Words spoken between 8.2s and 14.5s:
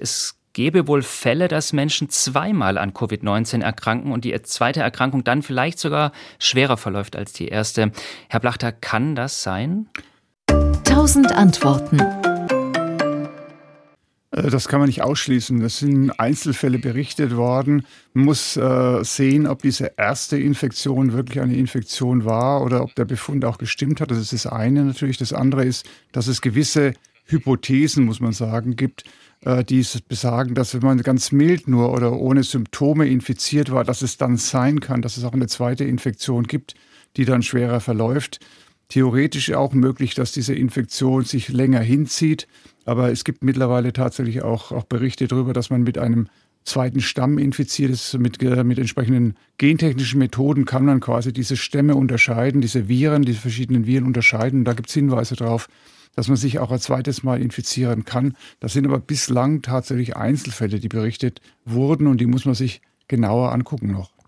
Herr Blachter, kann das sein? Tausend Antworten. Äh,